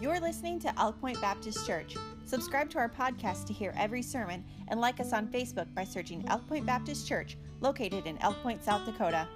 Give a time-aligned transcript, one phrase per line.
[0.00, 1.94] You're listening to Elk Point Baptist Church.
[2.24, 6.24] Subscribe to our podcast to hear every sermon and like us on Facebook by searching
[6.28, 9.28] Elk Point Baptist Church, located in Elk Point, South Dakota.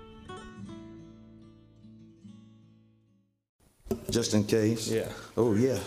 [4.08, 4.88] Just in case?
[4.88, 5.10] Yeah.
[5.36, 5.80] Oh, yeah.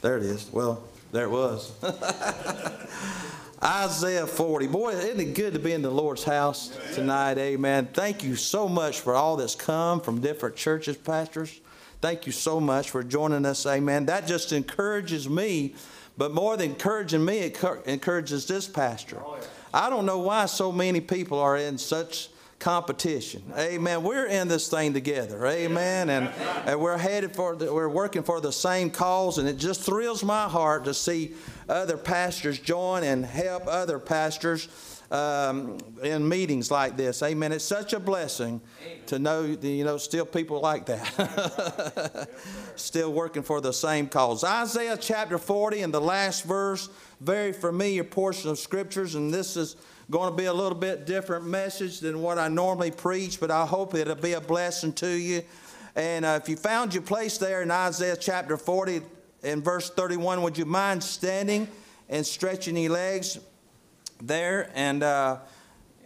[0.00, 0.48] There it is.
[0.50, 0.82] Well,
[1.12, 1.74] there it was.
[3.62, 4.68] Isaiah 40.
[4.68, 7.36] Boy, isn't it good to be in the Lord's house tonight?
[7.36, 7.90] Amen.
[7.92, 11.60] Thank you so much for all that's come from different churches, pastors.
[12.04, 13.64] Thank you so much for joining us.
[13.64, 14.04] Amen.
[14.04, 15.74] That just encourages me,
[16.18, 19.22] but more than encouraging me, it encourages this pastor.
[19.24, 19.38] Oh,
[19.72, 22.28] I don't know why so many people are in such
[22.58, 23.42] competition.
[23.56, 24.02] Amen.
[24.02, 25.46] We're in this thing together.
[25.46, 26.10] Amen.
[26.10, 26.28] And,
[26.66, 30.22] and we're headed for, the, we're working for the same cause, and it just thrills
[30.22, 31.32] my heart to see
[31.70, 34.68] other pastors join and help other pastors
[35.14, 37.22] um, in meetings like this.
[37.22, 37.52] Amen.
[37.52, 38.60] It's such a blessing
[39.06, 42.28] to know, you know, still people like that.
[42.76, 44.42] still working for the same cause.
[44.42, 46.88] Isaiah chapter 40 and the last verse,
[47.20, 49.76] very familiar portion of scriptures, and this is
[50.10, 53.66] going to be a little bit different message than what I normally preach, but I
[53.66, 55.42] hope it'll be a blessing to you.
[55.94, 59.00] And uh, if you found your place there in Isaiah chapter 40
[59.44, 61.68] and verse 31, would you mind standing
[62.08, 63.38] and stretching your legs
[64.26, 65.38] there and, uh,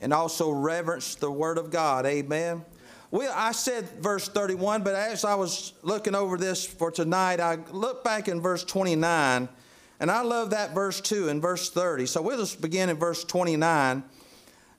[0.01, 2.07] and also reverence the Word of God?
[2.07, 2.65] Amen.
[3.11, 7.57] Well, I said verse 31, but as I was looking over this for tonight, I
[7.71, 9.49] looked back in verse 29
[10.01, 12.07] and I love that verse too in verse 30.
[12.07, 14.05] So we'll just begin in verse 29.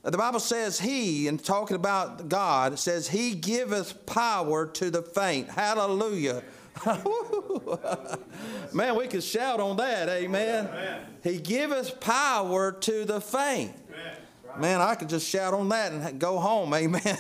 [0.04, 5.50] The Bible says, He, and talking about God, says, He giveth power to the faint.
[5.50, 6.44] Hallelujah.
[8.74, 10.10] Man, we could shout on that.
[10.10, 10.68] Amen.
[10.68, 11.02] Amen.
[11.24, 13.74] He giveth power to the faint.
[14.58, 16.74] Man, I could just shout on that and go home.
[16.80, 17.18] Amen.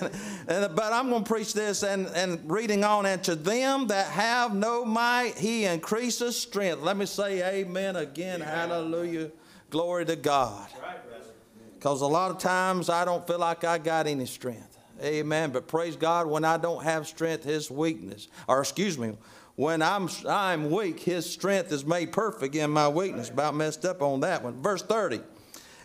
[0.47, 3.05] and, but I'm going to preach this and, and reading on.
[3.05, 6.81] And to them that have no might, he increases strength.
[6.81, 8.41] Let me say amen again.
[8.41, 8.47] Amen.
[8.47, 9.31] Hallelujah.
[9.69, 10.67] Glory to God.
[11.75, 14.77] Because right, a lot of times I don't feel like I got any strength.
[15.01, 15.51] Amen.
[15.51, 19.13] But praise God, when I don't have strength, his weakness, or excuse me,
[19.59, 23.27] when I'm, I'm weak, his strength is made perfect in my weakness.
[23.27, 24.61] About messed up on that one.
[24.61, 25.19] Verse 30.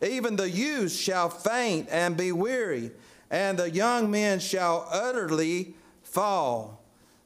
[0.00, 2.92] Even the youth shall faint and be weary,
[3.32, 5.74] and the young men shall utterly
[6.04, 6.84] fall.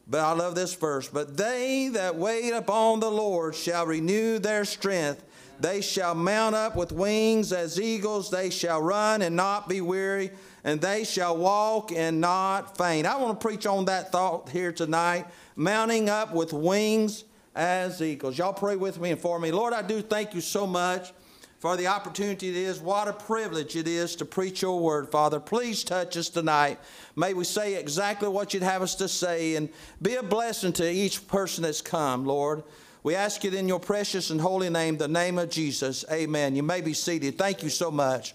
[0.08, 1.06] But I love this verse.
[1.06, 5.22] But they that wait upon the Lord shall renew their strength.
[5.60, 8.31] They shall mount up with wings as eagles.
[8.31, 10.31] They shall run and not be weary,
[10.68, 13.06] and they shall walk and not faint.
[13.06, 15.24] I want to preach on that thought here tonight
[15.56, 17.24] mounting up with wings
[17.56, 18.36] as eagles.
[18.36, 19.50] Y'all pray with me and for me.
[19.50, 21.14] Lord, I do thank you so much
[21.58, 22.80] for the opportunity it is.
[22.80, 25.40] What a privilege it is to preach your word, Father.
[25.40, 26.78] Please touch us tonight.
[27.16, 29.70] May we say exactly what you'd have us to say and
[30.02, 32.62] be a blessing to each person that's come, Lord.
[33.02, 36.04] We ask it in your precious and holy name, the name of Jesus.
[36.12, 36.54] Amen.
[36.54, 37.38] You may be seated.
[37.38, 38.34] Thank you so much.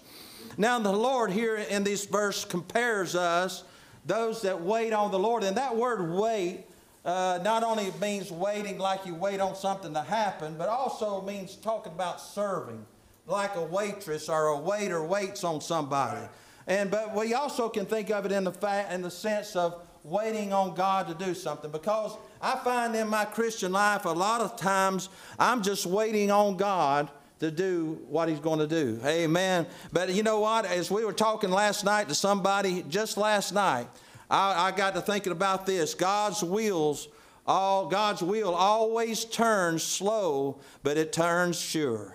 [0.56, 3.64] Now, the Lord here in this verse compares us,
[4.06, 5.44] those that wait on the Lord.
[5.44, 6.64] And that word wait
[7.04, 11.56] uh, not only means waiting like you wait on something to happen, but also means
[11.56, 12.84] talking about serving
[13.26, 16.26] like a waitress or a waiter waits on somebody.
[16.66, 19.82] And but we also can think of it in the fact in the sense of
[20.02, 24.40] waiting on God to do something because I find in my Christian life a lot
[24.40, 27.10] of times I'm just waiting on God
[27.44, 28.98] to do what he's going to do.
[29.04, 29.66] Amen.
[29.92, 30.64] But you know what?
[30.64, 33.86] As we were talking last night to somebody, just last night,
[34.30, 35.94] I, I got to thinking about this.
[35.94, 37.08] God's wheels,
[37.46, 42.14] all God's wheel always turns slow, but it turns sure.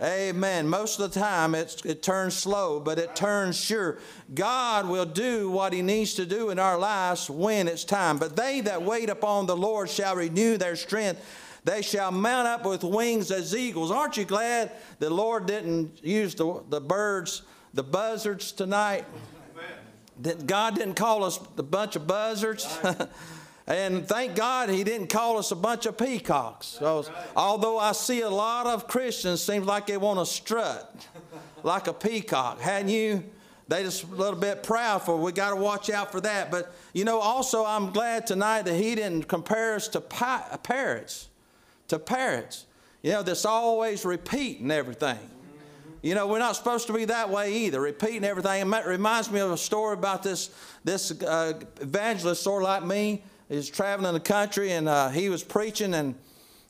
[0.00, 0.68] Amen.
[0.68, 3.98] Most of the time it turns slow, but it turns sure.
[4.32, 8.16] God will do what He needs to do in our lives when it's time.
[8.18, 11.20] But they that wait upon the Lord shall renew their strength.
[11.68, 13.90] They shall mount up with wings as eagles.
[13.90, 17.42] Aren't you glad the Lord didn't use the, the birds,
[17.74, 19.04] the buzzards tonight?
[20.46, 22.66] God didn't call us a bunch of buzzards.
[23.66, 26.78] And thank God he didn't call us a bunch of peacocks.
[26.80, 27.04] Right.
[27.36, 31.06] Although I see a lot of Christians seems like they want to strut
[31.62, 32.60] like a peacock.
[32.60, 33.24] Hadn't you?
[33.68, 35.18] They just a little bit proud for.
[35.18, 36.50] We got to watch out for that.
[36.50, 41.27] But you know, also I'm glad tonight that he didn't compare us to parrots,
[41.88, 42.66] to parrots.
[43.02, 45.18] You know, that's always repeating everything.
[46.02, 48.72] You know, we're not supposed to be that way either, repeating everything.
[48.72, 50.50] It reminds me of a story about this,
[50.84, 55.42] this uh, evangelist, sort of like me, is traveling the country and uh, he was
[55.42, 56.14] preaching and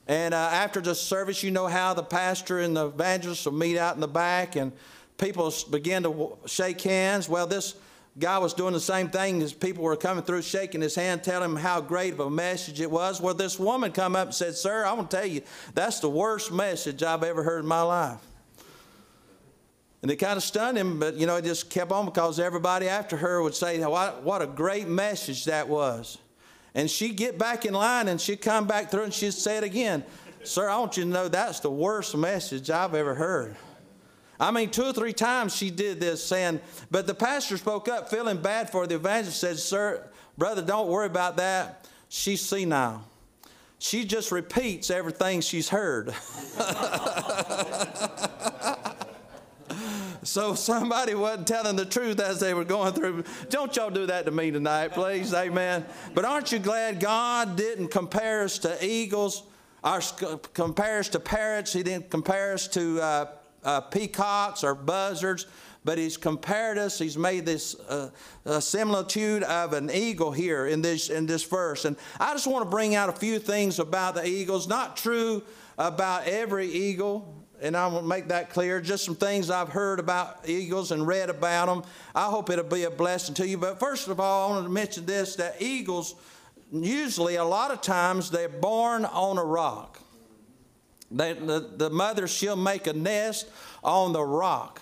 [0.07, 3.77] and uh, after the service, you know how the pastor and the evangelist will meet
[3.77, 4.71] out in the back and
[5.19, 7.29] people begin to shake hands.
[7.29, 7.75] Well, this
[8.19, 11.51] guy was doing the same thing as people were coming through, shaking his hand, telling
[11.51, 13.21] him how great of a message it was.
[13.21, 15.41] Well, this woman come up and said, Sir, I want to tell you,
[15.73, 18.19] that's the worst message I've ever heard in my life.
[20.01, 22.87] And it kind of stunned him, but you know, it just kept on because everybody
[22.87, 26.17] after her would say, what, what a great message that was.
[26.75, 29.63] And she'd get back in line and she'd come back through and she'd say it
[29.63, 30.03] again.
[30.43, 33.57] Sir, I want you to know that's the worst message I've ever heard.
[34.39, 38.09] I mean, two or three times she did this, saying, but the pastor spoke up,
[38.09, 40.07] feeling bad for the evangelist, said, Sir,
[40.37, 41.87] brother, don't worry about that.
[42.07, 43.03] She's senile.
[43.79, 46.13] She just repeats everything she's heard.
[50.23, 53.23] so somebody wasn't telling the truth as they were going through.
[53.49, 55.33] Don't y'all do that to me tonight, please.
[55.33, 55.85] Amen.
[56.13, 59.43] But aren't you glad God didn't compare us to eagles,
[59.81, 60.01] or
[60.53, 61.71] compare us to parrots?
[61.71, 63.25] He didn't compare us to uh,
[63.63, 65.45] uh, peacocks or buzzards,
[65.85, 66.99] but he's compared us.
[66.99, 68.09] He's made this uh,
[68.59, 71.85] similitude of an eagle here in this in this verse.
[71.85, 74.67] And I just want to bring out a few things about the eagles.
[74.67, 75.41] Not true
[75.77, 78.81] about every eagle, and I to make that clear.
[78.81, 81.83] Just some things I've heard about eagles and read about them.
[82.13, 83.57] I hope it'll be a blessing to you.
[83.57, 86.15] But first of all, I want to mention this: that eagles
[86.71, 89.99] usually, a lot of times, they're born on a rock.
[91.11, 93.49] They, the, the mother, she'll make a nest
[93.83, 94.81] on the rock.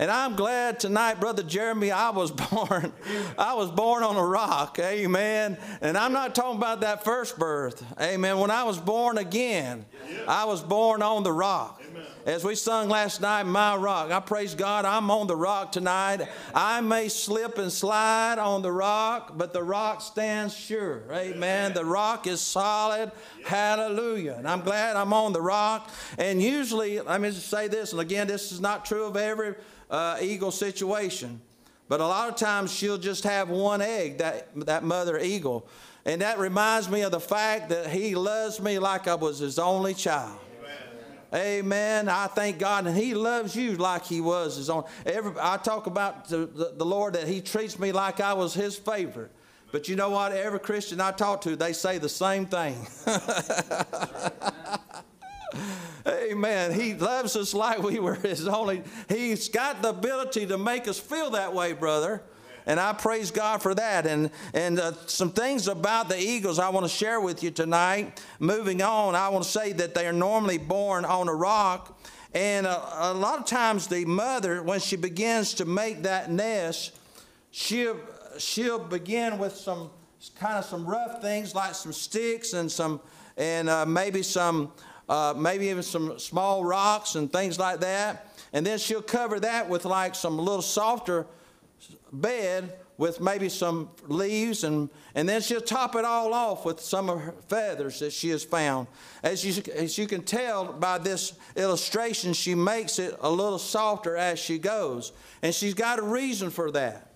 [0.00, 2.92] And I'm glad tonight, Brother Jeremy, I was born.
[3.36, 4.78] I was born on a rock.
[4.78, 5.58] Amen.
[5.80, 7.84] And I'm not talking about that first birth.
[8.00, 8.38] Amen.
[8.38, 9.84] When I was born again,
[10.28, 11.82] I was born on the rock.
[12.28, 16.28] As we sung last night, My Rock, I praise God, I'm on the rock tonight.
[16.54, 21.04] I may slip and slide on the rock, but the rock stands sure.
[21.10, 21.72] Amen.
[21.72, 23.12] The rock is solid.
[23.46, 24.34] Hallelujah.
[24.36, 25.90] And I'm glad I'm on the rock.
[26.18, 29.54] And usually, let me just say this, and again, this is not true of every
[29.90, 31.40] uh, eagle situation.
[31.88, 35.66] But a lot of times she'll just have one egg, that, that mother eagle.
[36.04, 39.58] And that reminds me of the fact that he loves me like I was his
[39.58, 40.38] only child.
[41.34, 42.08] Amen.
[42.08, 44.84] I thank God, and He loves you like He was His own.
[45.04, 48.54] Every, I talk about the, the, the Lord that He treats me like I was
[48.54, 49.30] His favorite.
[49.70, 50.32] But you know what?
[50.32, 52.86] Every Christian I talk to, they say the same thing.
[56.06, 56.72] Amen.
[56.72, 58.82] He loves us like we were his only.
[59.08, 62.22] He's got the ability to make us feel that way, brother.
[62.68, 64.06] And I praise God for that.
[64.06, 68.22] And, and uh, some things about the eagles I want to share with you tonight.
[68.38, 71.98] Moving on, I want to say that they are normally born on a rock.
[72.34, 76.30] And a, uh, a lot of times, the mother, when she begins to make that
[76.30, 76.94] nest,
[77.50, 77.98] she'll,
[78.36, 79.88] she'll begin with some
[80.38, 83.00] kind of some rough things like some sticks and some
[83.36, 84.72] and uh, maybe some
[85.08, 88.34] uh, maybe even some small rocks and things like that.
[88.52, 91.26] And then she'll cover that with like some little softer
[92.12, 97.08] bed with maybe some leaves and, and then she'll top it all off with some
[97.08, 98.88] of her feathers that she has found.
[99.22, 104.16] As you, as you can tell by this illustration, she makes it a little softer
[104.16, 105.12] as she goes.
[105.42, 107.12] And she's got a reason for that.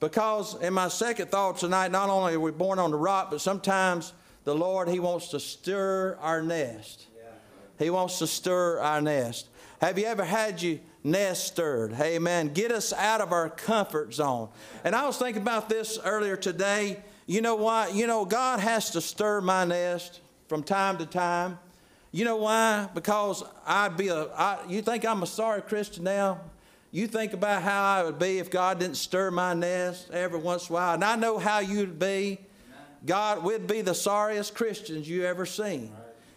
[0.00, 3.40] Because in my second thought tonight, not only are we born on the rock, but
[3.40, 4.14] sometimes
[4.44, 7.06] the Lord, He wants to stir our nest.
[7.78, 9.48] He wants to stir our nest.
[9.80, 11.92] Have you ever had you nest stirred.
[11.92, 12.52] Hey, Amen.
[12.52, 14.48] Get us out of our comfort zone.
[14.84, 17.02] And I was thinking about this earlier today.
[17.26, 17.88] You know why?
[17.88, 21.58] You know, God has to stir my nest from time to time.
[22.12, 22.88] You know why?
[22.92, 24.24] Because I'd be a.
[24.32, 26.40] I, you think I'm a sorry Christian now?
[26.90, 30.68] You think about how I would be if God didn't stir my nest every once
[30.68, 30.94] in a while.
[30.94, 32.38] And I know how you'd be.
[33.06, 35.92] God, we'd be the sorriest Christians you ever seen.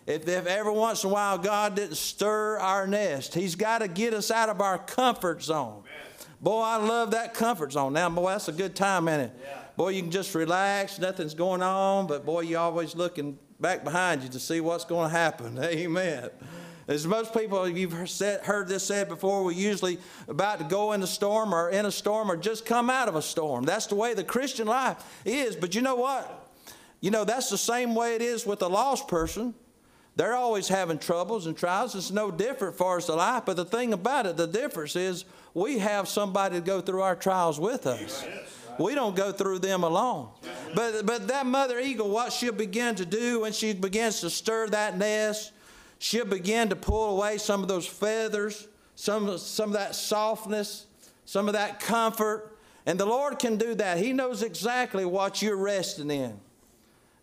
[0.05, 3.87] If, if every once in a while God didn't stir our nest, He's got to
[3.87, 5.83] get us out of our comfort zone.
[6.41, 7.93] Boy, I love that comfort zone.
[7.93, 9.39] Now, boy, that's a good time, isn't it?
[9.41, 9.57] Yeah.
[9.77, 14.23] Boy, you can just relax, nothing's going on, but boy, you're always looking back behind
[14.23, 15.57] you to see what's going to happen.
[15.63, 16.29] Amen.
[16.87, 21.07] As most people, you've heard this said before, we're usually about to go in a
[21.07, 23.63] storm or in a storm or just come out of a storm.
[23.63, 25.55] That's the way the Christian life is.
[25.55, 26.51] But you know what?
[26.99, 29.53] You know, that's the same way it is with a lost person.
[30.15, 31.95] They're always having troubles and trials.
[31.95, 33.43] It's no different for us in life.
[33.45, 37.15] But the thing about it, the difference is we have somebody to go through our
[37.15, 38.23] trials with us.
[38.79, 40.29] We don't go through them alone.
[40.75, 44.67] But, but that mother eagle, what she'll begin to do when she begins to stir
[44.69, 45.51] that nest,
[45.97, 50.85] she'll begin to pull away some of those feathers, some, some of that softness,
[51.25, 52.57] some of that comfort.
[52.85, 53.97] And the Lord can do that.
[53.97, 56.39] He knows exactly what you're resting in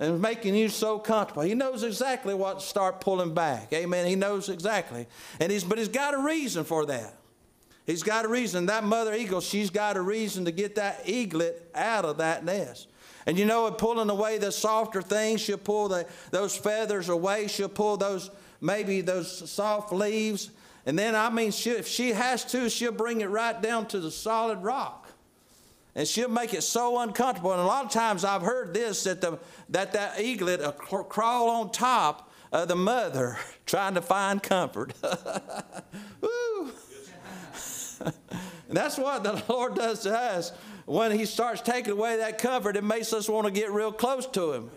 [0.00, 1.42] and making you so comfortable.
[1.42, 3.70] He knows exactly what to start pulling back.
[3.72, 4.06] Amen.
[4.06, 5.06] He knows exactly.
[5.38, 7.14] And he's, but he's got a reason for that.
[7.86, 8.66] He's got a reason.
[8.66, 12.88] That mother eagle, she's got a reason to get that eaglet out of that nest.
[13.26, 17.46] And you know, pulling away the softer things, she'll pull the, those feathers away.
[17.48, 18.30] She'll pull those,
[18.62, 20.50] maybe those soft leaves.
[20.86, 24.00] And then, I mean, she, if she has to, she'll bring it right down to
[24.00, 25.09] the solid rock.
[25.94, 27.52] And she'll make it so uncomfortable.
[27.52, 29.38] And a lot of times I've heard this that the,
[29.70, 34.94] that, that eaglet uh, will crawl on top of the mother trying to find comfort.
[38.68, 40.52] That's what the Lord does to us.
[40.86, 44.26] When He starts taking away that comfort, it makes us want to get real close
[44.28, 44.70] to Him.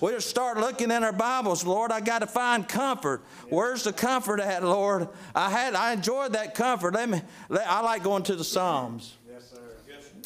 [0.00, 3.22] We just start looking in our Bibles, Lord, I got to find comfort.
[3.50, 5.08] Where's the comfort at, Lord?
[5.34, 6.94] I had I enjoyed that comfort.
[6.94, 7.20] Let me
[7.50, 9.17] I like going to the Psalms.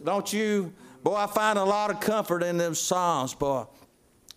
[0.04, 0.72] Don't you?
[1.02, 3.64] Boy, I find a lot of comfort in them Psalms, boy.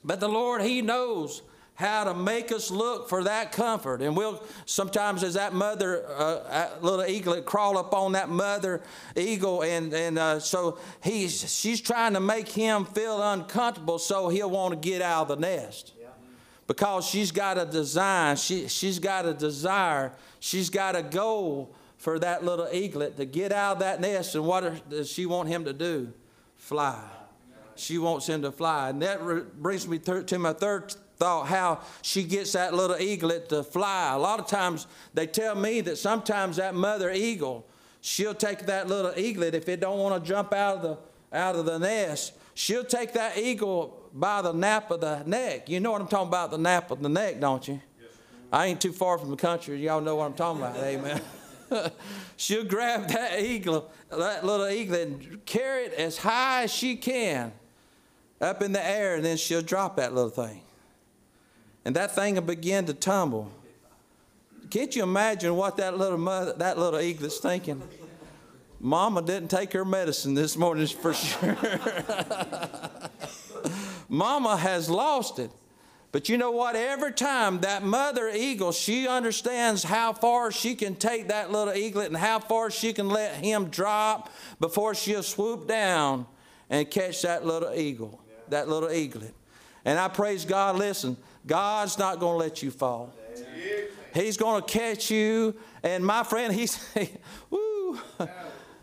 [0.04, 1.42] But the Lord, He knows
[1.76, 4.02] how to make us look for that comfort.
[4.02, 8.82] And we'll sometimes, as that mother, uh, little eaglet, crawl up on that mother
[9.16, 14.50] eagle, and and uh, so he's she's trying to make him feel uncomfortable, so he'll
[14.50, 15.92] want to get out of the nest.
[16.68, 21.76] Because she's got a design, she, she's got a desire, she's got a goal
[22.06, 24.36] for that little eaglet to get out of that nest.
[24.36, 26.14] And what does she want him to do?
[26.56, 27.02] Fly.
[27.76, 28.90] She wants him to fly.
[28.90, 33.64] And that brings me to my third thought how she gets that little eaglet to
[33.64, 34.14] fly.
[34.14, 34.86] A lot of times
[35.16, 37.66] they tell me that sometimes that mother eagle,
[38.02, 41.56] she'll take that little eaglet if it don't want to jump out of the out
[41.56, 42.34] of the nest.
[42.54, 45.70] She'll take that eagle by the nape of the neck.
[45.70, 47.82] You know what I'm talking about, the nape of the neck, don't you?
[48.00, 48.12] Yes,
[48.52, 49.84] I ain't too far from the country.
[49.84, 50.78] Y'all know what I'm talking about.
[50.78, 51.20] Amen.
[52.38, 57.52] she'll grab that eagle, that little eagle, and carry it as high as she can
[58.42, 60.62] up in the air, and then she'll drop that little thing
[61.86, 63.50] and that thing will begin to tumble.
[64.72, 67.82] Can't you imagine what that little mother, that little eaglet's thinking?
[68.80, 71.56] Mama didn't take her medicine this morning for sure.
[74.10, 75.52] Mama has lost it.
[76.16, 76.78] But you know what?
[76.78, 82.08] Every time that mother eagle, she understands how far she can take that little eaglet
[82.08, 84.32] and how far she can let him drop
[84.62, 86.26] before she'll swoop down
[86.70, 89.34] and catch that little eagle, that little eaglet.
[89.84, 93.14] And I praise God, listen, God's not going to let you fall.
[94.14, 95.54] He's going to catch you.
[95.84, 96.80] And my friend, he's,
[97.50, 98.00] woo.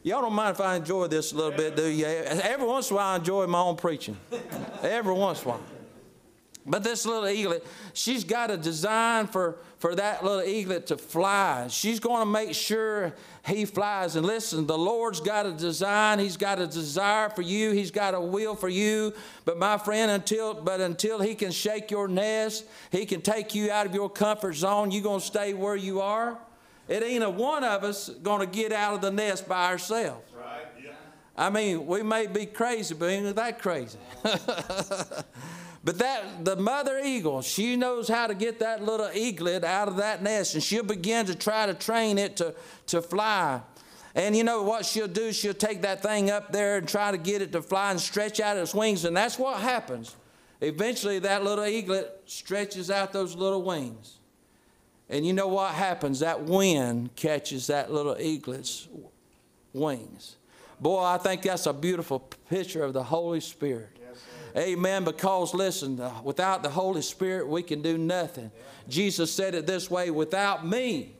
[0.02, 2.04] Y'all don't mind if I enjoy this a little bit, do you?
[2.04, 4.18] Every once in a while, I enjoy my own preaching.
[4.82, 5.60] Every once in a while.
[6.64, 11.66] But this little eaglet, she's got a design for, for that little eaglet to fly.
[11.68, 13.14] She's going to make sure
[13.44, 14.14] he flies.
[14.14, 16.20] And listen, the Lord's got a design.
[16.20, 17.72] He's got a desire for you.
[17.72, 19.12] He's got a will for you.
[19.44, 23.72] But my friend, until but until he can shake your nest, he can take you
[23.72, 26.38] out of your comfort zone, you're going to stay where you are.
[26.88, 30.32] It ain't a one of us going to get out of the nest by ourselves.
[30.36, 30.66] Right.
[30.80, 30.90] Yeah.
[31.36, 33.98] I mean, we may be crazy, but ain't that crazy.
[35.84, 39.96] But that the mother eagle, she knows how to get that little eaglet out of
[39.96, 42.54] that nest, and she'll begin to try to train it to,
[42.86, 43.60] to fly.
[44.14, 45.32] And you know what she'll do?
[45.32, 48.38] She'll take that thing up there and try to get it to fly and stretch
[48.38, 50.14] out its wings, and that's what happens.
[50.60, 54.18] Eventually, that little eaglet stretches out those little wings.
[55.08, 56.20] And you know what happens?
[56.20, 58.88] That wind catches that little eaglet's
[59.72, 60.36] wings.
[60.80, 63.98] Boy, I think that's a beautiful picture of the Holy Spirit.
[64.56, 65.04] Amen.
[65.04, 68.50] Because listen, uh, without the Holy Spirit, we can do nothing.
[68.88, 71.14] Jesus said it this way without me,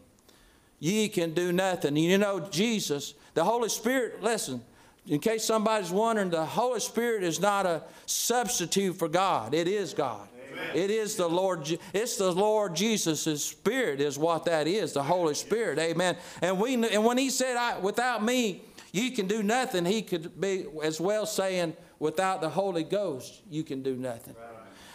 [0.79, 1.97] ye can do nothing.
[1.97, 4.63] You know, Jesus, the Holy Spirit, listen,
[5.07, 9.95] in case somebody's wondering, the Holy Spirit is not a substitute for God, it is
[9.95, 10.29] God.
[10.75, 11.67] It is the Lord.
[11.93, 14.93] It's the Lord Jesus' Spirit is what that is.
[14.93, 15.79] The Holy Spirit.
[15.79, 16.17] Amen.
[16.41, 18.63] And we and when He said, I, "Without me,
[18.93, 23.63] you can do nothing," He could be as well saying, without the Holy Ghost, you
[23.63, 24.35] can do nothing.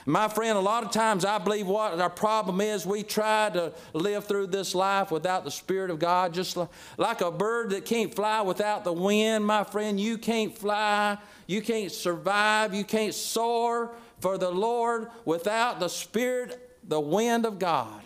[0.05, 3.71] My friend, a lot of times I believe what our problem is, we try to
[3.93, 6.57] live through this life without the Spirit of God, just
[6.97, 9.45] like a bird that can't fly without the wind.
[9.45, 15.79] My friend, you can't fly, you can't survive, you can't soar for the Lord without
[15.79, 18.01] the Spirit, the wind of God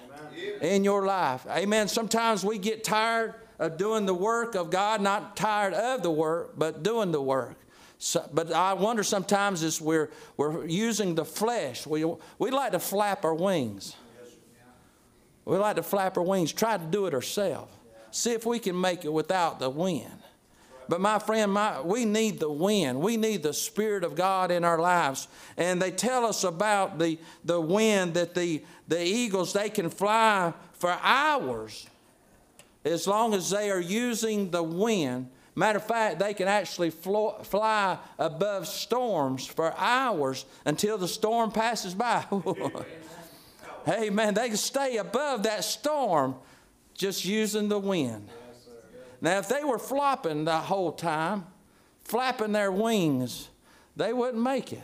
[0.61, 1.47] in your life.
[1.49, 1.87] Amen.
[1.87, 6.53] Sometimes we get tired of doing the work of God, not tired of the work,
[6.55, 7.60] but doing the work.
[8.03, 12.03] So, but I wonder sometimes is we're, we're using the flesh, we,
[12.39, 13.95] we like to flap our wings.
[15.45, 17.71] We like to flap our wings, try to do it ourselves.
[18.09, 20.17] See if we can make it without the wind.
[20.89, 22.99] But my friend, my, we need the wind.
[22.99, 25.27] We need the Spirit of God in our lives.
[25.55, 30.53] And they tell us about the, the wind that the, the eagles, they can fly
[30.73, 31.85] for hours
[32.83, 35.29] as long as they are using the wind.
[35.53, 41.93] Matter of fact, they can actually fly above storms for hours until the storm passes
[41.93, 42.25] by.
[43.85, 46.35] hey, man, they can stay above that storm
[46.93, 48.29] just using the wind.
[49.19, 51.45] Now, if they were flopping the whole time,
[52.05, 53.49] flapping their wings,
[53.95, 54.83] they wouldn't make it.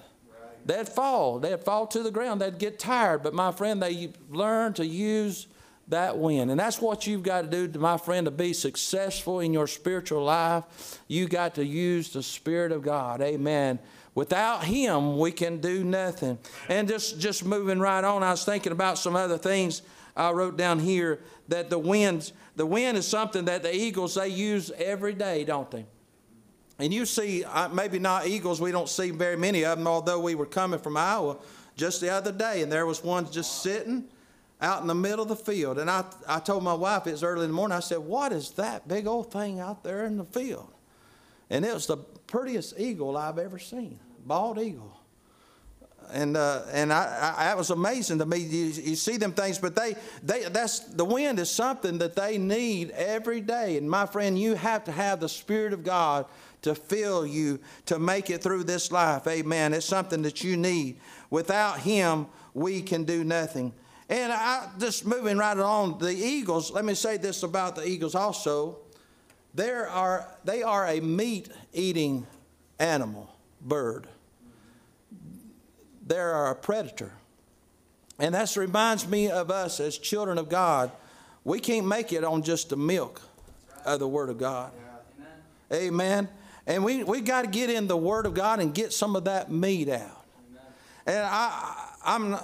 [0.66, 1.40] They'd fall.
[1.40, 2.42] They'd fall to the ground.
[2.42, 3.24] They'd get tired.
[3.24, 5.48] But my friend, they learn to use
[5.90, 6.50] that win.
[6.50, 10.24] And that's what you've got to do, my friend, to be successful in your spiritual
[10.24, 11.00] life.
[11.08, 13.22] You got to use the Spirit of God.
[13.22, 13.80] Amen.
[14.14, 16.40] Without Him, we can do nothing.
[16.68, 19.82] And just, just moving right on, I was thinking about some other things
[20.16, 24.30] I wrote down here that the winds, the wind is something that the eagles, they
[24.30, 25.86] use every day, don't they?
[26.80, 30.20] And you see, uh, maybe not eagles, we don't see very many of them, although
[30.20, 31.38] we were coming from Iowa
[31.76, 34.06] just the other day, and there was one just sitting
[34.62, 35.78] out in the middle of the field.
[35.78, 38.32] And I, I told my wife, it was early in the morning, I said, What
[38.32, 40.72] is that big old thing out there in the field?
[41.50, 44.94] And it was the prettiest eagle I've ever seen, bald eagle.
[46.12, 48.38] And, uh, and I, I, that was amazing to me.
[48.38, 52.38] You, you, see them things, but they, they, that's, the wind is something that they
[52.38, 53.78] need every day.
[53.78, 56.26] And my friend, you have to have the Spirit of God
[56.62, 59.28] to fill you to make it through this life.
[59.28, 59.74] Amen.
[59.74, 60.98] It's something that you need.
[61.30, 63.74] Without Him, we can do nothing.
[64.10, 68.16] And I just moving right along, the eagles, let me say this about the eagles
[68.16, 68.78] also.
[69.54, 72.26] There are, they are a meat eating
[72.80, 73.30] animal,
[73.62, 74.08] bird.
[76.06, 77.12] They are a predator.
[78.20, 80.92] And that reminds me of us as children of God.
[81.44, 83.22] We can't make it on just the milk
[83.86, 84.72] of the Word of God.
[85.20, 85.76] Yeah.
[85.76, 85.88] Amen.
[85.94, 86.30] Amen.
[86.66, 89.26] And we, we got to get in the Word of God and get some of
[89.26, 90.26] that meat out.
[90.50, 90.64] Amen.
[91.06, 92.38] And I, I'm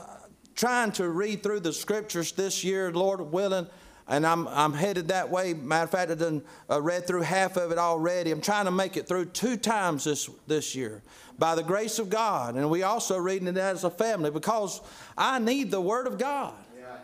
[0.56, 3.68] trying to read through the scriptures this year, Lord willing,
[4.08, 5.54] and I'm, I'm headed that way.
[5.54, 8.32] Matter of fact, I've done, uh, read through half of it already.
[8.32, 11.02] I'm trying to make it through two times this, this year
[11.40, 12.56] by the grace of God.
[12.56, 14.82] And we also reading it as a family because
[15.18, 16.54] I need the Word of God.
[16.78, 16.98] Yeah.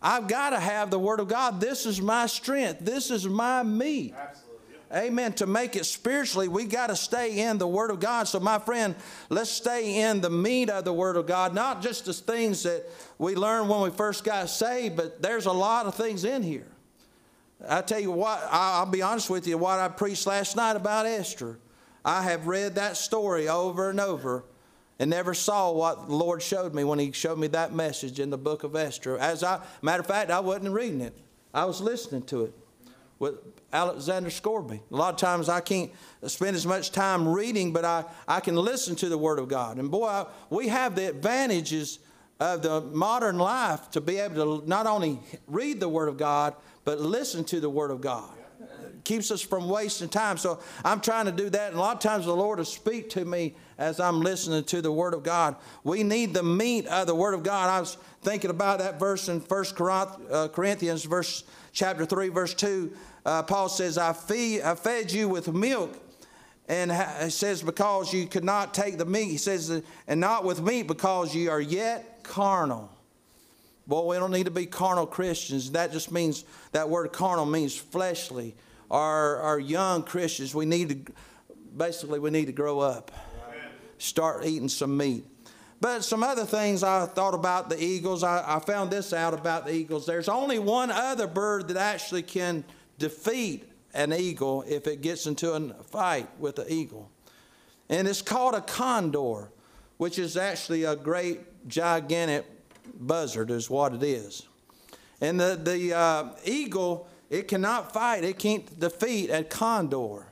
[0.00, 1.60] I've got to have the Word of God.
[1.60, 2.80] This is my strength.
[2.80, 4.14] This is my meat.
[4.16, 4.47] Absolutely.
[4.94, 5.34] Amen.
[5.34, 8.26] To make it spiritually, we got to stay in the Word of God.
[8.26, 8.94] So, my friend,
[9.28, 12.86] let's stay in the meat of the Word of God, not just the things that
[13.18, 16.66] we learned when we first got saved, but there's a lot of things in here.
[17.68, 21.04] I tell you what, I'll be honest with you, what I preached last night about
[21.04, 21.58] Esther,
[22.04, 24.44] I have read that story over and over
[24.98, 28.30] and never saw what the Lord showed me when He showed me that message in
[28.30, 29.18] the book of Esther.
[29.18, 31.18] As I, matter of fact, I wasn't reading it,
[31.52, 32.54] I was listening to it
[33.18, 33.34] with
[33.72, 34.80] Alexander Scourby.
[34.90, 35.90] A lot of times I can't
[36.26, 39.78] spend as much time reading, but I, I can listen to the Word of God.
[39.78, 41.98] And boy, I, we have the advantages
[42.40, 46.54] of the modern life to be able to not only read the Word of God,
[46.84, 48.30] but listen to the Word of God.
[48.60, 50.36] It keeps us from wasting time.
[50.38, 51.70] So I'm trying to do that.
[51.70, 54.80] And a lot of times the Lord will speak to me as I'm listening to
[54.80, 55.56] the Word of God.
[55.82, 57.68] We need the meat of the Word of God.
[57.68, 59.64] I was thinking about that verse in 1
[60.30, 62.92] uh, Corinthians, verse chapter 3, verse 2
[63.28, 65.94] uh, Paul says, I, feed, I fed you with milk.
[66.66, 69.26] And it says, because you could not take the meat.
[69.26, 72.90] He says, and not with meat because you are yet carnal.
[73.86, 75.72] Boy, we don't need to be carnal Christians.
[75.72, 78.54] That just means, that word carnal means fleshly.
[78.90, 81.12] Our, our young Christians, we need to,
[81.76, 83.10] basically, we need to grow up.
[83.98, 85.26] Start eating some meat.
[85.82, 88.22] But some other things I thought about the eagles.
[88.22, 90.06] I, I found this out about the eagles.
[90.06, 92.64] There's only one other bird that actually can
[92.98, 97.10] defeat an eagle if it gets into a fight with an eagle.
[97.88, 99.50] And it's called a condor,
[99.96, 102.44] which is actually a great, gigantic
[103.00, 104.46] buzzard, is what it is.
[105.20, 110.26] And the, the uh, eagle, it cannot fight, it can't defeat a condor.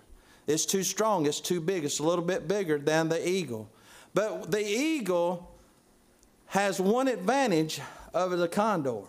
[0.46, 3.68] It's too strong, it's too big, it's a little bit bigger than the eagle.
[4.14, 5.50] But the eagle
[6.46, 7.80] has one advantage
[8.14, 9.02] over the condor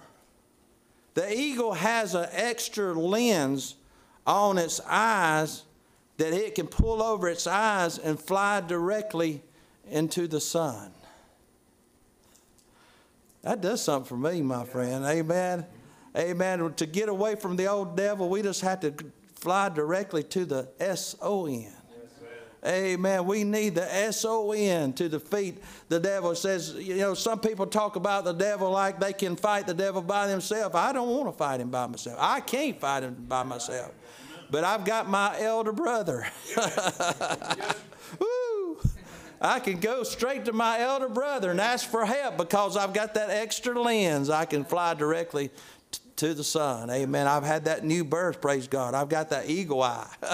[1.17, 3.73] the eagle has an extra lens
[4.27, 5.63] on its eyes
[6.17, 9.41] that it can pull over its eyes and fly directly
[9.89, 10.91] into the sun.
[13.41, 15.05] That does something for me, my friend.
[15.05, 15.65] Amen.
[16.15, 16.73] Amen.
[16.75, 18.93] To get away from the old devil, we just have to
[19.33, 21.73] fly directly to the S O N.
[22.65, 23.25] Amen.
[23.25, 26.31] We need the S O N to defeat the devil.
[26.31, 29.73] It says, you know, some people talk about the devil like they can fight the
[29.73, 30.75] devil by themselves.
[30.75, 32.17] I don't want to fight him by myself.
[32.19, 33.91] I can't fight him by myself.
[34.49, 36.25] But I've got my elder brother.
[39.39, 43.13] I can go straight to my elder brother and ask for help because I've got
[43.13, 44.31] that extra lens.
[44.31, 45.51] I can fly directly
[46.15, 46.89] to the sun.
[46.89, 47.27] Amen.
[47.27, 48.95] I've had that new birth, praise God.
[48.95, 50.07] I've got that eagle eye.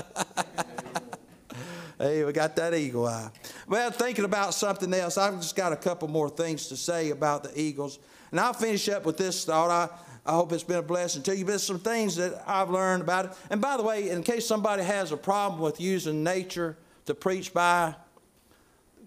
[1.98, 3.30] hey, we got that eagle eye.
[3.68, 7.44] Well, thinking about something else, I've just got a couple more things to say about
[7.44, 8.00] the eagles.
[8.32, 9.70] And I'll finish up with this thought.
[9.70, 11.46] I, I hope it's been a blessing to you.
[11.46, 13.32] But some things that I've learned about it.
[13.50, 17.54] And by the way, in case somebody has a problem with using nature to preach
[17.54, 17.96] by,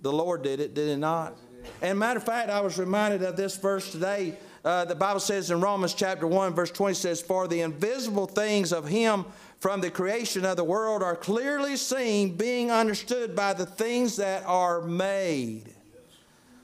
[0.02, 1.36] the Lord did it, did it not?
[1.82, 5.52] And matter of fact, I was reminded of this verse today uh, the Bible says
[5.52, 9.24] in Romans chapter 1, verse 20 says, For the invisible things of Him
[9.60, 14.44] from the creation of the world are clearly seen, being understood by the things that
[14.46, 15.74] are made.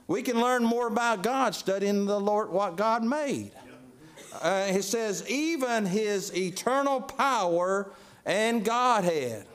[0.06, 3.52] We can learn more about God studying the Lord, what God made.
[4.42, 7.90] Uh, it says, even His eternal power
[8.26, 9.46] and Godhead.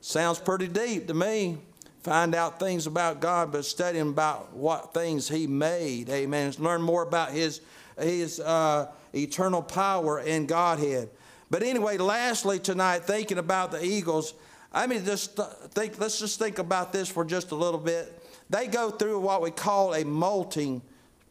[0.00, 1.58] Sounds pretty deep to me
[2.02, 6.10] find out things about God, but studying about what things He made.
[6.10, 6.52] Amen.
[6.58, 7.62] Learn more about His
[7.98, 11.10] his uh, eternal power and Godhead.
[11.54, 14.34] But anyway, lastly tonight, thinking about the Eagles,
[14.72, 15.38] I mean, just
[15.70, 16.00] think.
[16.00, 18.26] Let's just think about this for just a little bit.
[18.50, 20.82] They go through what we call a molting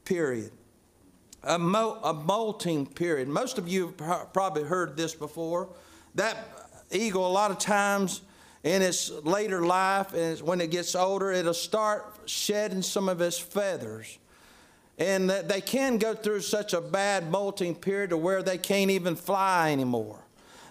[0.05, 0.53] period.
[1.43, 3.27] A, mo- a molting period.
[3.27, 5.67] Most of you have probably heard this before.
[6.15, 6.37] That
[6.89, 8.21] eagle, a lot of times
[8.63, 13.37] in its later life, and when it gets older, it'll start shedding some of its
[13.37, 14.19] feathers.
[14.97, 19.15] And they can go through such a bad molting period to where they can't even
[19.15, 20.19] fly anymore.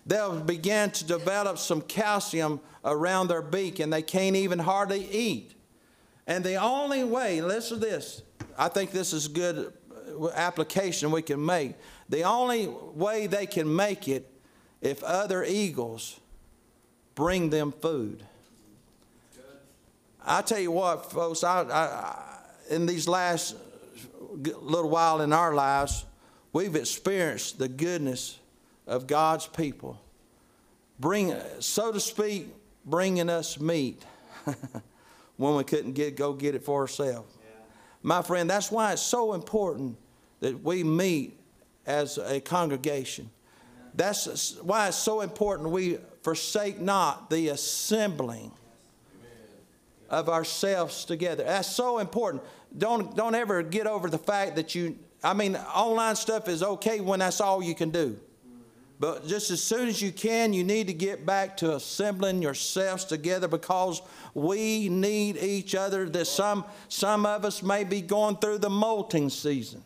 [0.06, 5.54] They'll begin to develop some calcium around their beak and they can't even hardly eat.
[6.26, 8.22] And the only way, listen to this,
[8.56, 9.72] I think this is good
[10.20, 11.74] uh, application we can make.
[12.08, 14.28] The only way they can make it
[14.80, 16.20] if other eagles
[17.14, 18.24] bring them food.
[20.24, 22.38] I tell you what, folks, I, I,
[22.70, 23.56] in these last
[24.32, 26.04] little while in our lives,
[26.52, 28.38] we've experienced the goodness
[28.86, 30.00] of God's people.
[30.98, 32.48] Bring, so to speak,
[32.84, 34.04] bringing us meat
[35.36, 37.34] when we couldn't get, go get it for ourselves.
[37.42, 37.50] Yeah.
[38.02, 39.96] My friend, that's why it's so important
[40.40, 41.38] that we meet
[41.86, 43.30] as a congregation.
[43.94, 48.52] That's why it's so important we forsake not the assembling
[50.08, 51.44] of ourselves together.
[51.44, 52.42] That's so important
[52.76, 57.00] don't don't ever get over the fact that you I mean online stuff is okay
[57.00, 58.18] when that's all you can do.
[58.98, 63.04] But just as soon as you can, you need to get back to assembling yourselves
[63.04, 64.00] together because
[64.32, 66.08] we need each other.
[66.08, 69.82] That some some of us may be going through the molting season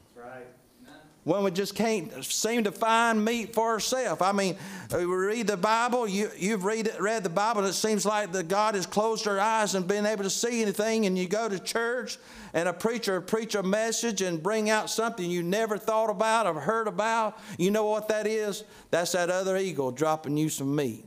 [1.26, 4.22] when we just can't seem to find meat for ourselves.
[4.22, 4.56] I mean,
[4.94, 8.30] uh, we read the Bible, you, you've read, read the Bible, and it seems like
[8.30, 11.48] that God has closed our eyes and been able to see anything, and you go
[11.48, 12.18] to church,
[12.54, 16.60] and a preacher preach a message and bring out something you never thought about or
[16.60, 17.36] heard about.
[17.58, 18.62] You know what that is?
[18.92, 21.04] That's that other eagle dropping you some meat.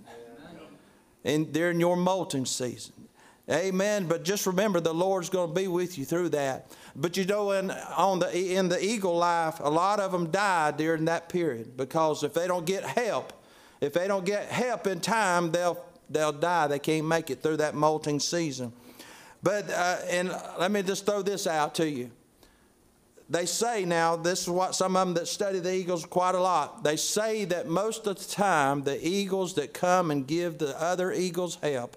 [1.23, 2.98] And during your molting season.
[3.49, 4.05] Amen.
[4.05, 6.71] But just remember, the Lord's going to be with you through that.
[6.95, 10.71] But you know, in, on the, in the eagle life, a lot of them die
[10.71, 13.33] during that period because if they don't get help,
[13.81, 16.67] if they don't get help in time, they'll, they'll die.
[16.67, 18.71] They can't make it through that molting season.
[19.41, 22.11] But, uh, and let me just throw this out to you.
[23.31, 26.41] They say now, this is what some of them that study the eagles quite a
[26.41, 26.83] lot.
[26.83, 31.13] They say that most of the time, the eagles that come and give the other
[31.13, 31.95] eagles help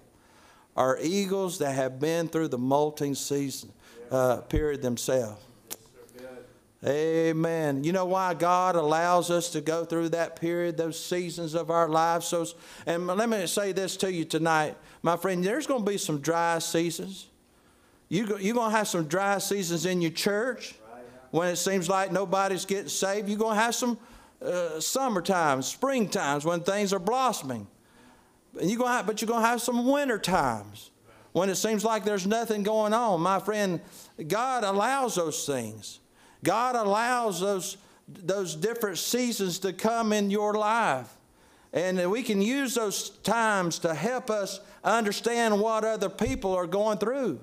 [0.75, 3.71] are eagles that have been through the molting season
[4.11, 5.41] uh, period themselves.
[6.85, 7.85] Amen.
[7.85, 11.87] You know why God allows us to go through that period, those seasons of our
[11.87, 12.27] lives?
[12.27, 12.45] So,
[12.85, 15.43] and let me say this to you tonight, my friend.
[15.43, 17.27] There's going to be some dry seasons.
[18.09, 20.75] You you're going to have some dry seasons in your church
[21.31, 23.29] when it seems like nobody's getting saved.
[23.29, 23.97] You're going to have some
[24.41, 27.65] uh, summer times, spring times when things are blossoming.
[28.59, 30.91] And you're to have, but you're going to have some winter times
[31.31, 33.19] when it seems like there's nothing going on.
[33.21, 33.81] My friend,
[34.27, 35.99] God allows those things.
[36.43, 41.11] God allows those, those different seasons to come in your life.
[41.73, 46.99] And we can use those times to help us understand what other people are going
[46.99, 47.39] through.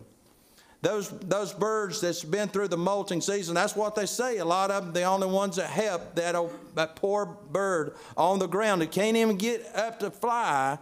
[0.83, 4.39] Those, those birds that's been through the molting season, that's what they say.
[4.39, 6.37] A lot of them, the only ones that help that,
[6.75, 10.79] that poor bird on the ground that can't even get up to fly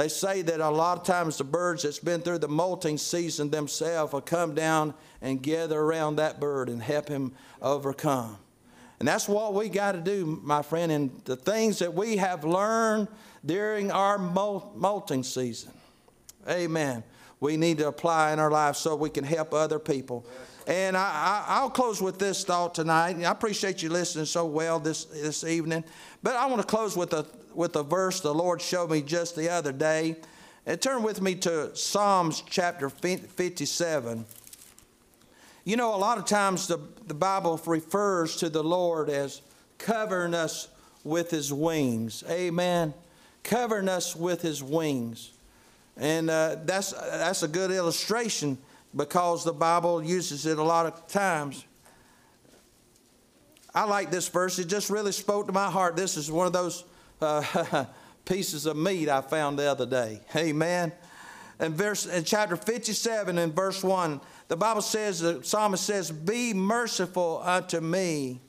[0.00, 3.50] they say that a lot of times the birds that's been through the molting season
[3.50, 8.38] themselves will come down and gather around that bird and help him overcome.
[8.98, 12.44] And that's what we got to do, my friend, and the things that we have
[12.44, 13.08] learned
[13.44, 15.72] during our molting season.
[16.48, 17.04] Amen.
[17.38, 20.24] We need to apply in our lives so we can help other people.
[20.66, 23.16] And I, will close with this thought tonight.
[23.18, 25.84] I appreciate you listening so well this, this evening.
[26.22, 29.36] But I want to close with a, with a verse the Lord showed me just
[29.36, 30.16] the other day.
[30.66, 34.24] And turn with me to Psalms chapter 57.
[35.64, 39.42] You know, a lot of times the, the Bible refers to the Lord as
[39.78, 40.68] covering us
[41.04, 42.24] with his wings.
[42.28, 42.94] Amen.
[43.42, 45.32] Covering us with his wings.
[45.96, 48.58] And uh, that's, that's a good illustration
[48.94, 51.64] because the Bible uses it a lot of times.
[53.74, 54.58] I like this verse.
[54.58, 55.96] It just really spoke to my heart.
[55.96, 56.84] This is one of those
[57.20, 57.84] uh,
[58.24, 60.20] pieces of meat I found the other day.
[60.36, 60.92] Amen.
[61.58, 66.54] In, verse in chapter 57 and verse 1, the Bible says, the psalmist says, Be
[66.54, 68.40] merciful unto me.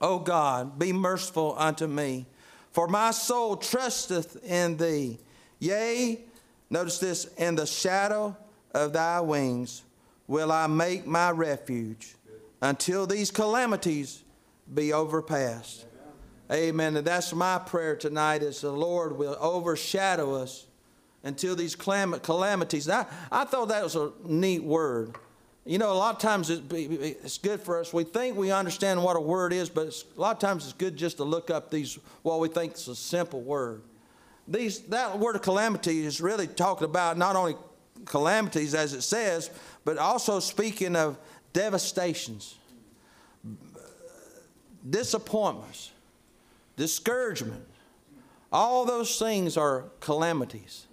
[0.00, 2.26] O God, be merciful unto me.
[2.72, 5.18] For my soul trusteth in thee.
[5.58, 6.20] Yea,
[6.68, 8.36] notice this, in the shadow
[8.74, 9.82] of thy wings
[10.26, 12.14] will I make my refuge
[12.60, 14.22] until these calamities
[14.72, 15.86] be overpassed.
[16.50, 16.96] Amen.
[16.96, 20.66] And that's my prayer tonight is the Lord will overshadow us
[21.24, 22.88] until these calamities.
[22.88, 25.16] I, I thought that was a neat word.
[25.64, 27.92] You know, a lot of times it's good for us.
[27.92, 30.96] We think we understand what a word is, but a lot of times it's good
[30.96, 33.82] just to look up these, what we think is a simple word.
[34.46, 37.56] These, that word of calamity is really talking about not only
[38.04, 39.50] calamities, as it says,
[39.84, 41.18] but also speaking of
[41.52, 42.56] devastations,
[44.88, 45.90] disappointments,
[46.76, 47.64] discouragement.
[48.52, 50.86] All those things are calamities.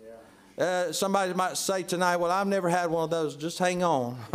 [0.58, 3.36] Uh, somebody might say tonight, Well, I've never had one of those.
[3.36, 4.18] Just hang on.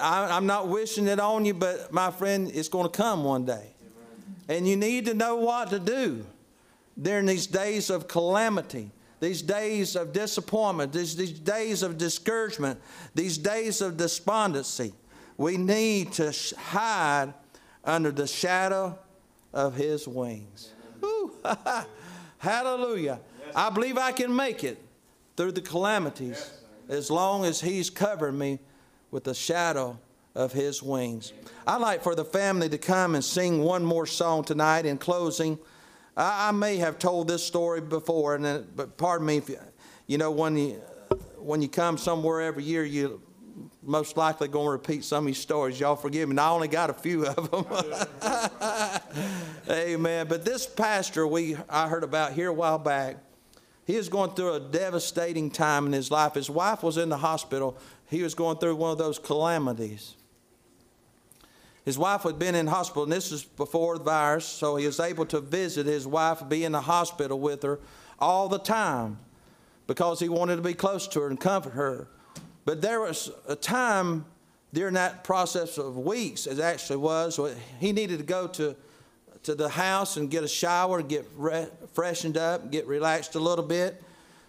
[0.00, 3.74] I'm not wishing it on you, but my friend, it's going to come one day.
[4.48, 6.26] And you need to know what to do
[7.00, 12.80] during these days of calamity these days of disappointment, these, these days of discouragement,
[13.14, 14.94] these days of despondency.
[15.36, 17.34] We need to hide
[17.84, 18.98] under the shadow
[19.52, 20.72] of His wings.
[22.38, 23.20] Hallelujah.
[23.54, 24.78] I believe I can make it
[25.36, 26.50] through the calamities
[26.88, 28.58] as long as He's covering me
[29.10, 29.98] with the shadow
[30.34, 31.32] of His wings.
[31.66, 35.58] I'd like for the family to come and sing one more song tonight in closing.
[36.16, 39.58] I, I may have told this story before, and then, but pardon me if you,
[40.06, 40.80] you know when you
[41.38, 43.20] when you come somewhere every year, you
[43.90, 45.80] most likely going to repeat some of these stories.
[45.80, 46.32] Y'all forgive me.
[46.34, 47.66] And I only got a few of them.
[49.70, 50.26] Amen.
[50.28, 53.16] But this pastor we I heard about here a while back,
[53.84, 56.34] he was going through a devastating time in his life.
[56.34, 57.76] His wife was in the hospital.
[58.08, 60.14] He was going through one of those calamities.
[61.84, 65.00] His wife had been in hospital, and this was before the virus, so he was
[65.00, 67.80] able to visit his wife, be in the hospital with her
[68.18, 69.18] all the time
[69.86, 72.06] because he wanted to be close to her and comfort her.
[72.70, 74.24] But there was a time
[74.72, 77.40] during that process of weeks, it actually was,
[77.80, 78.76] he needed to go to,
[79.42, 83.64] to the house and get a shower, get re- freshened up, get relaxed a little
[83.64, 84.00] bit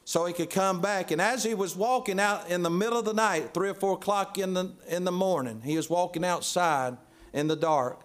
[0.05, 1.09] so he could come back.
[1.09, 3.93] And as he was walking out in the middle of the night, three or four
[3.93, 6.97] o'clock in the, in the morning, he was walking outside
[7.33, 8.01] in the dark,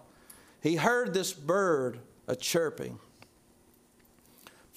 [0.63, 2.97] he heard this bird a chirping.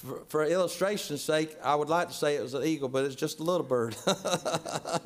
[0.00, 3.14] For, for illustration's sake, I would like to say it was an eagle, but it's
[3.14, 3.94] just a little bird.
[4.06, 5.00] it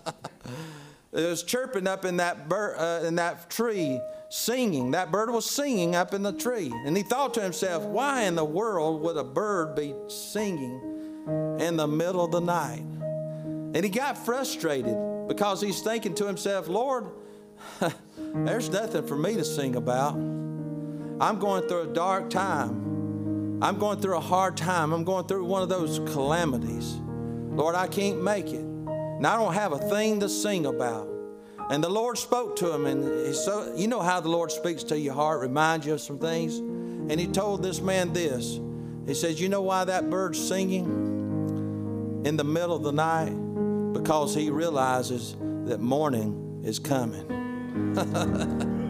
[1.12, 4.92] was chirping up in that, uh, in that tree, singing.
[4.92, 6.72] That bird was singing up in the tree.
[6.86, 10.80] And he thought to himself, why in the world would a bird be singing
[11.58, 12.84] in the middle of the night?
[13.74, 17.06] And he got frustrated because he's thinking to himself, Lord,
[18.18, 20.14] there's nothing for me to sing about.
[20.14, 22.93] I'm going through a dark time.
[23.62, 24.92] I'm going through a hard time.
[24.92, 26.94] I'm going through one of those calamities.
[27.50, 28.60] Lord, I can't make it.
[28.60, 31.08] And I don't have a thing to sing about.
[31.70, 34.98] And the Lord spoke to him, and so you know how the Lord speaks to
[34.98, 36.58] your heart, reminds you of some things.
[36.58, 38.60] And he told this man this.
[39.06, 43.32] He says, You know why that bird's singing in the middle of the night?
[43.94, 47.30] Because he realizes that morning is coming.